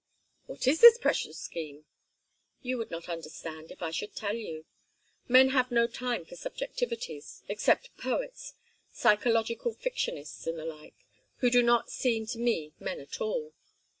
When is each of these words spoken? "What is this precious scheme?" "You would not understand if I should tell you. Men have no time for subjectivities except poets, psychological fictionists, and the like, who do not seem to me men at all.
"What 0.47 0.67
is 0.67 0.81
this 0.81 0.97
precious 0.97 1.37
scheme?" 1.37 1.85
"You 2.63 2.79
would 2.79 2.89
not 2.89 3.07
understand 3.07 3.69
if 3.71 3.83
I 3.83 3.91
should 3.91 4.15
tell 4.15 4.35
you. 4.35 4.65
Men 5.27 5.49
have 5.49 5.69
no 5.69 5.85
time 5.85 6.25
for 6.25 6.33
subjectivities 6.33 7.43
except 7.47 7.95
poets, 7.97 8.55
psychological 8.91 9.75
fictionists, 9.75 10.47
and 10.47 10.57
the 10.57 10.65
like, 10.65 11.05
who 11.41 11.51
do 11.51 11.61
not 11.61 11.91
seem 11.91 12.25
to 12.33 12.39
me 12.39 12.73
men 12.79 12.99
at 12.99 13.21
all. 13.21 13.53